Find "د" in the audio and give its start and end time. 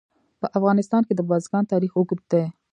1.15-1.21